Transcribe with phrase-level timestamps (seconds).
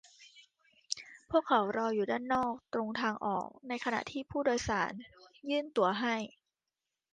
[1.29, 4.91] พวกเขารออยู่ด้านนอกตรงทางออก ในขณะที่ผู้โดยสาร
[5.49, 6.15] ยื่นตั๋วให้